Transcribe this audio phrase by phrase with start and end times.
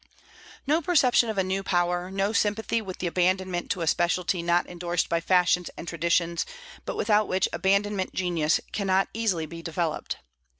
[0.65, 4.65] No perception of a new power, no sympathy with the abandonment to a specialty not
[4.65, 6.43] indorsed by fashions and traditions,
[6.85, 10.17] but without which abandonment genius cannot easily be developed.